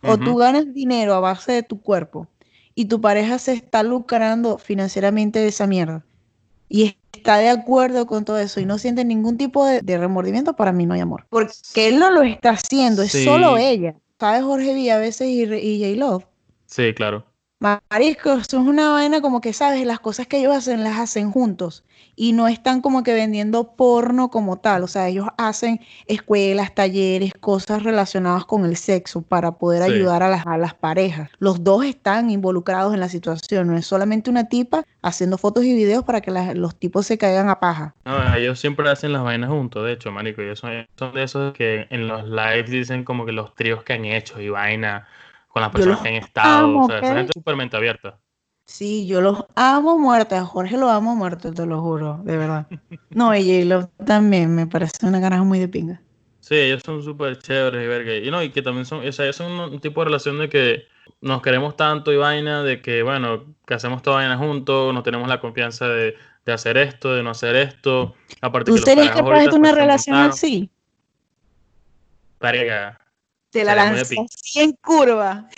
[0.04, 2.28] O tú ganas dinero a base de tu cuerpo
[2.76, 6.06] y tu pareja se está lucrando financieramente de esa mierda
[6.70, 10.72] y está de acuerdo con todo eso y no siente ningún tipo de, remordimiento, para
[10.72, 11.26] mí no hay amor.
[11.30, 13.96] Porque él no lo está haciendo, es solo ella.
[14.20, 16.06] ¿Sabes Jorge V a veces y, y J.
[16.06, 16.26] Love?
[16.66, 17.26] Sí, claro.
[17.60, 19.86] Marisco, eso es una vaina como que, ¿sabes?
[19.86, 21.84] Las cosas que ellos hacen las hacen juntos
[22.16, 24.84] y no están como que vendiendo porno como tal.
[24.84, 30.30] O sea, ellos hacen escuelas, talleres, cosas relacionadas con el sexo para poder ayudar a
[30.30, 31.30] las, a las parejas.
[31.40, 33.68] Los dos están involucrados en la situación.
[33.68, 37.50] No es solamente una tipa haciendo fotos y videos para que los tipos se caigan
[37.50, 37.94] a paja.
[38.06, 40.42] No, ellos siempre hacen las vainas juntos, de hecho, marico.
[40.42, 43.94] Ellos son, son de esos que en los lives dicen como que los tríos que
[43.94, 45.08] han hecho y vaina
[45.60, 46.80] con las personas que han estado.
[46.80, 48.18] o sea, esa gente súper mente abierta.
[48.66, 50.36] Sí, yo los amo muerte.
[50.36, 52.68] A Jorge lo amo muerto, te lo juro, de verdad.
[53.10, 56.02] No, y j también me parece una caraja muy de pinga.
[56.40, 58.16] Sí, ellos son súper chéveres y verga.
[58.16, 60.50] Y no, y que también son, o sea, ellos son un tipo de relación de
[60.50, 60.84] que
[61.22, 65.28] nos queremos tanto y vaina, de que, bueno, que hacemos toda vaina juntos, no tenemos
[65.28, 68.16] la confianza de, de hacer esto, de no hacer esto.
[68.42, 70.70] Aparte ¿Tú serías capaz de una relación así?
[72.40, 73.00] Verga.
[73.52, 75.50] Te la lanzas así en curva.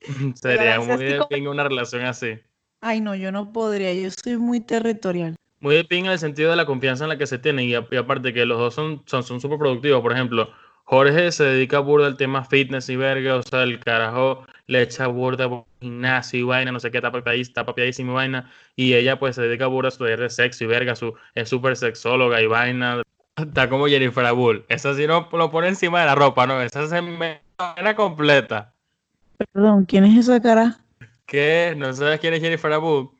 [0.34, 2.38] Sería muy de pinga una relación así.
[2.80, 5.36] Ay, no, yo no podría, yo soy muy territorial.
[5.60, 7.74] Muy de pinga en el sentido de la confianza en la que se tienen y,
[7.74, 10.02] aparte que los dos son súper son, son productivos.
[10.02, 10.50] Por ejemplo,
[10.84, 15.06] Jorge se dedica burda al tema fitness y verga, o sea, el carajo le echa
[15.06, 18.50] burda por gimnasio y vaina, no sé qué, está papiadísima y vaina.
[18.74, 21.76] Y ella pues se dedica burda a su de sexo y verga, su, es súper
[21.76, 23.02] sexóloga y vaina.
[23.36, 24.64] Está como Jennifer Abull.
[24.68, 26.60] Esa sí no lo pone encima de la ropa, ¿no?
[26.60, 27.40] Esa se me
[27.96, 28.74] completa.
[29.36, 30.78] Perdón, ¿quién es esa cara?
[31.26, 31.74] ¿Qué?
[31.76, 33.14] ¿No sabes quién es Jennifer Abu?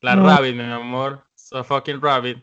[0.00, 1.24] La Rabbit, mi amor.
[1.34, 2.38] So fucking Rabbit.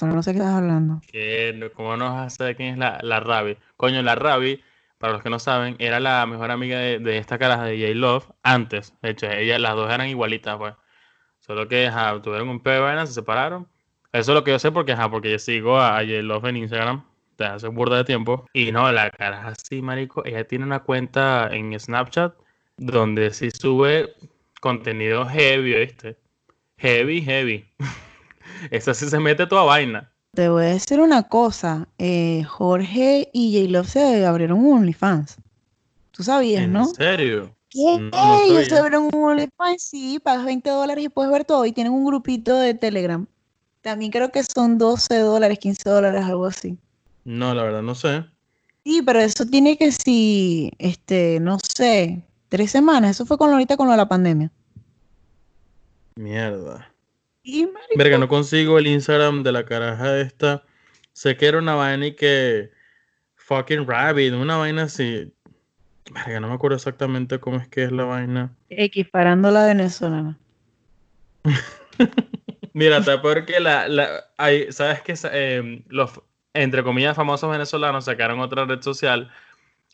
[0.00, 1.02] No sé qué estás hablando.
[1.06, 1.70] ¿Qué?
[1.74, 3.58] ¿Cómo no vas a saber quién es la, la Rabbit?
[3.76, 4.62] Coño, la Rabbit,
[4.98, 8.30] para los que no saben, era la mejor amiga de, esta cara de J Love
[8.42, 8.94] antes.
[9.02, 10.74] De hecho, ellas, las dos eran igualitas, pues.
[11.40, 11.90] Solo que
[12.22, 13.68] tuvieron un pedo de se separaron.
[14.12, 16.46] Eso es lo que yo sé porque, ajá, porque yo sigo a, a J Love
[16.46, 17.04] en Instagram
[17.46, 18.46] hace burda de tiempo.
[18.52, 20.24] Y no, la cara así, marico.
[20.24, 22.34] Ella tiene una cuenta en Snapchat
[22.76, 24.14] donde sí sube
[24.60, 26.16] contenido heavy, ¿viste?
[26.78, 27.64] Heavy, heavy.
[28.70, 30.10] Esa sí se mete toda vaina.
[30.34, 31.88] Te voy a decir una cosa.
[31.98, 35.38] Eh, Jorge y J-Love se abrieron un OnlyFans.
[36.12, 36.82] Tú sabías, ¿no?
[36.82, 37.56] ¿En serio?
[37.68, 38.10] ¿Qué?
[38.44, 41.66] Ellos se abrieron un OnlyFans, sí, pagas 20 dólares y puedes ver todo.
[41.66, 43.26] Y tienen un grupito de Telegram.
[43.82, 46.78] También creo que son 12 dólares, 15 dólares, algo así.
[47.24, 48.24] No, la verdad no sé.
[48.84, 53.12] Sí, pero eso tiene que si, este, no sé, tres semanas.
[53.12, 54.50] Eso fue con ahorita con lo de la pandemia.
[56.16, 56.92] Mierda.
[57.96, 60.62] Verga, no consigo el Instagram de la caraja esta.
[61.12, 62.70] Sé que era una vaina y que
[63.34, 65.32] fucking rabbit, una vaina así.
[66.12, 68.54] Verga, no me acuerdo exactamente cómo es que es la vaina.
[68.68, 70.38] Equiparando la venezolana.
[72.80, 76.20] Mira, porque la, la hay, sabes que eh, los
[76.54, 79.30] entre comillas, famosos venezolanos sacaron otra red social,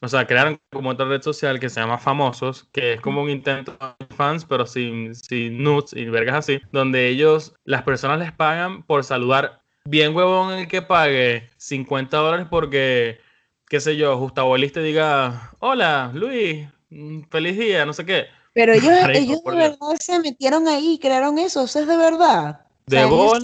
[0.01, 3.31] o sea, crearon como otra red social que se llama Famosos, que es como un
[3.31, 8.33] intento de fans, pero sin, sin nudes y vergas así, donde ellos, las personas les
[8.33, 9.63] pagan por saludar.
[9.85, 13.21] Bien huevón el que pague 50 dólares porque,
[13.69, 18.27] qué sé yo, Gustavo Liste diga, hola, Luis, mm, feliz día, no sé qué.
[18.53, 22.66] Pero ellos, ellos de verdad se metieron ahí y crearon eso, eso es de verdad.
[22.89, 23.35] De o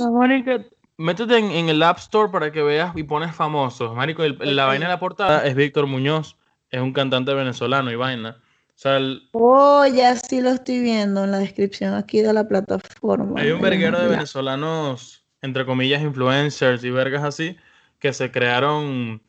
[0.98, 3.92] métete en, el App Store para que veas y pones famosos.
[3.92, 6.36] Marico, la vaina de la portada es Víctor Muñoz,
[6.70, 8.40] es un cantante venezolano y vaina.
[8.68, 9.00] O sea,
[9.32, 13.40] Oh, ya sí lo estoy viendo en la descripción aquí de la plataforma.
[13.40, 17.56] Hay un verguero de venezolanos, entre comillas, influencers y vergas así,
[17.98, 19.20] que se crearon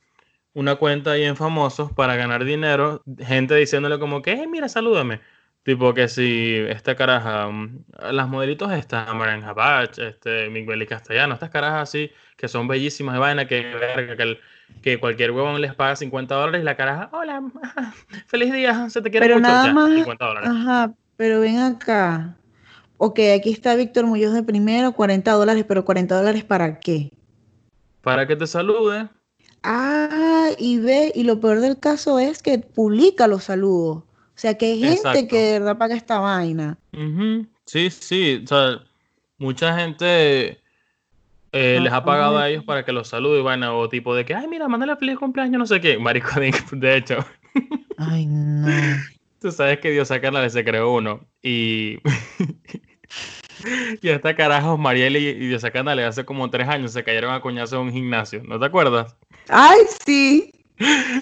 [0.53, 3.01] una cuenta ahí en famosos para ganar dinero.
[3.17, 5.21] Gente diciéndole como que, mira, salúdame.
[5.63, 11.33] Tipo que si esta caraja, mm, las modelitos estas, Marian Habach, este, Miguel y Castellano,
[11.33, 13.61] estas carajas así, que son bellísimas de vaina, que,
[14.17, 14.39] que,
[14.81, 17.41] que cualquier huevón les paga 50 dólares y la caraja, hola,
[18.27, 20.49] feliz día, se te quiere pero nada más, 50 dólares.
[20.49, 22.35] Ajá, pero ven acá.
[22.97, 27.09] Ok, aquí está Víctor Muñoz de primero, 40 dólares, pero 40 dólares para qué?
[28.01, 29.07] Para que te salude.
[29.63, 34.03] Ah, y ve, y lo peor del caso es que publica los saludos.
[34.35, 36.77] O sea, que hay gente que de verdad paga esta vaina.
[37.65, 38.41] Sí, sí.
[38.43, 38.83] O sea,
[39.37, 40.59] mucha gente
[41.51, 44.25] eh, les ha pagado a ellos para que los salude, y vaina, o tipo de
[44.25, 45.99] que, ay, mira, mándale feliz cumpleaños, no sé qué.
[45.99, 46.29] Marico,
[46.71, 47.17] de, hecho,
[47.97, 48.67] Ay, no.
[49.39, 51.27] tú sabes que Dios Canales se creó uno.
[51.43, 51.99] Y.
[54.01, 57.41] y esta carajo, Mariel y, y Dios Canales hace como tres años se cayeron a
[57.41, 58.41] coñazo en un gimnasio.
[58.43, 59.15] ¿No te acuerdas?
[59.47, 60.51] Ay, sí.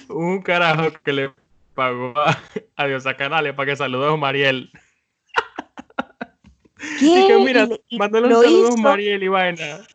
[0.07, 1.31] Un carajo que le
[1.73, 2.37] pagó a,
[2.75, 4.71] a Canales para que salude a Mariel.
[6.99, 7.37] ¿Qué?
[7.43, 8.77] Mira, Y mándale un saludo a.
[8.77, 9.79] Mariel y vaina.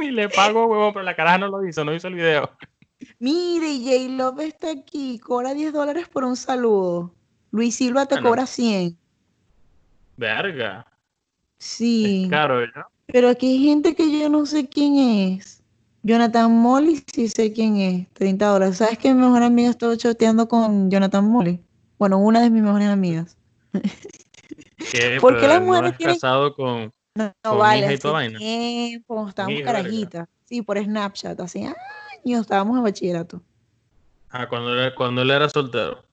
[0.00, 2.48] Y le pago, huevón, pero la caraja no lo hizo, no hizo el video.
[3.18, 7.12] Mire, J Love está aquí, cobra 10 dólares por un saludo.
[7.50, 8.96] Luis Silva te Ah, cobra 100.
[10.16, 10.86] Verga.
[11.58, 12.86] Sí, Es caro, ¿no?
[13.06, 15.57] pero aquí hay gente que yo no sé quién es.
[16.08, 18.78] Jonathan Molly, sí sé quién es, 30 dólares.
[18.78, 21.60] ¿Sabes que mi mejor amiga estaba chateando con Jonathan Molly?
[21.98, 23.36] Bueno, una de mis mejores amigas.
[24.90, 25.18] ¿Qué?
[25.20, 26.90] ¿Por qué las no mujeres es tienen- casado con.
[27.14, 28.38] No, no Con vale, hace vaina.
[28.38, 30.28] tiempo, estábamos carajitas.
[30.46, 33.42] Sí, por Snapchat, así años, estábamos en bachillerato.
[34.30, 36.04] Ah, cuando, él- cuando él era soltero.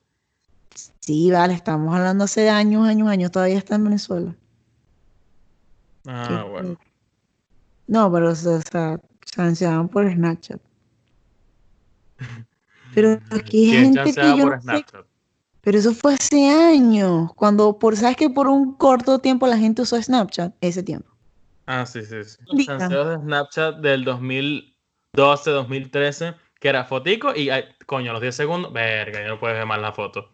[0.99, 4.35] Sí, vale, estamos hablando hace años, años, años, todavía está en Venezuela.
[6.07, 6.75] Ah, bueno.
[7.87, 8.99] No, pero o sea,
[9.35, 10.61] chanceaban por Snapchat.
[12.93, 14.85] Pero aquí hay ¿Quién gente que yo por no sé,
[15.61, 19.81] pero eso fue hace años, cuando por, ¿sabes que por un corto tiempo la gente
[19.81, 20.53] usó Snapchat?
[20.61, 21.09] Ese tiempo.
[21.65, 22.37] Ah, sí, sí, sí.
[22.45, 28.35] Los chanceos de Snapchat del 2012, 2013, que era fotico y, ay, coño, los 10
[28.35, 30.29] segundos, verga, ya no puedes ver más la foto.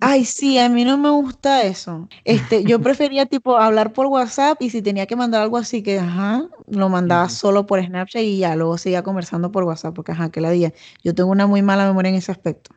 [0.00, 2.08] Ay, sí, a mí no me gusta eso.
[2.24, 5.98] Este, yo prefería tipo hablar por WhatsApp y si tenía que mandar algo así que,
[5.98, 10.30] ajá, lo mandaba solo por Snapchat y ya, luego seguía conversando por WhatsApp, porque ajá,
[10.30, 10.72] que la día.
[11.04, 12.74] Yo tengo una muy mala memoria en ese aspecto.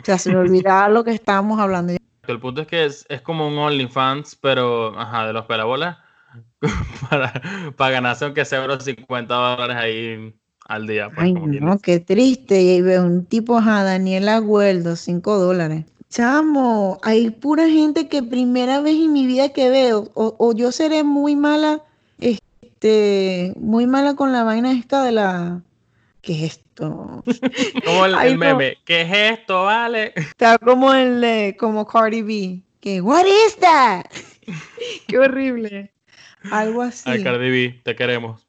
[0.00, 1.94] O sea, se me olvidaba lo que estábamos hablando.
[2.26, 5.96] El punto es que es, es como un OnlyFans, pero, ajá, de los pelabolas,
[7.08, 7.32] para,
[7.76, 10.34] para ganarse aunque sea unos 50 dólares ahí
[10.66, 11.08] al día.
[11.08, 12.60] pues, Ay, no, qué triste.
[12.60, 15.84] Y un tipo, ajá, Daniel Agüeldo, 5 dólares.
[16.10, 20.72] Chamo, hay pura gente que primera vez en mi vida que veo, o, o yo
[20.72, 21.82] seré muy mala,
[22.18, 25.60] este, muy mala con la vaina esta de la,
[26.22, 27.22] ¿qué es esto?
[27.84, 30.12] Como el, Ay, el meme, ¿qué es esto, vale?
[30.16, 34.06] Está como el, de- como Cardi B, que, what is that?
[35.08, 35.92] Qué horrible.
[36.50, 37.10] Algo así.
[37.10, 38.46] Ay, Cardi B, te queremos.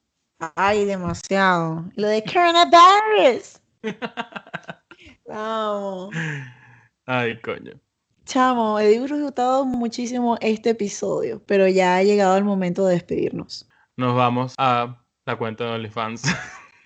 [0.54, 1.84] Ay, demasiado.
[1.96, 3.60] Lo de coronavirus.
[5.26, 6.14] Vamos.
[7.12, 7.72] Ay, coño.
[8.24, 13.68] Chamo, he disfrutado muchísimo este episodio, pero ya ha llegado el momento de despedirnos.
[13.96, 14.96] Nos vamos a
[15.26, 16.22] la cuenta de OnlyFans.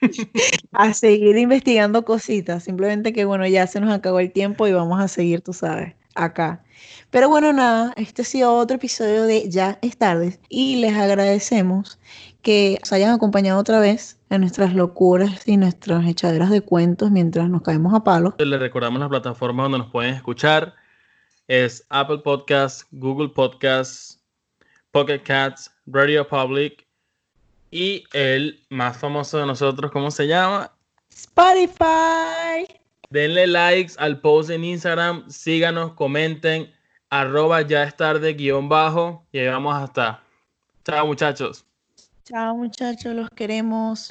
[0.73, 4.99] A seguir investigando cositas, simplemente que bueno, ya se nos acabó el tiempo y vamos
[4.99, 6.63] a seguir, tú sabes, acá.
[7.11, 11.99] Pero bueno, nada, este ha sido otro episodio de Ya es tarde y les agradecemos
[12.43, 17.49] que nos hayan acompañado otra vez en nuestras locuras y nuestras echaderas de cuentos mientras
[17.49, 18.35] nos caemos a palos.
[18.39, 20.75] Les recordamos las plataformas donde nos pueden escuchar.
[21.49, 24.21] Es Apple Podcasts, Google Podcasts,
[24.91, 26.87] Pocket Cats, Radio Public
[27.71, 30.71] y el más famoso de nosotros, ¿cómo se llama?
[31.11, 32.84] Spotify.
[33.15, 36.69] Denle likes al post en Instagram, síganos, comenten,
[37.11, 40.21] arroba ya es tarde guion bajo vamos hasta.
[40.85, 41.65] Chao muchachos.
[42.25, 44.09] Chao muchachos, los queremos.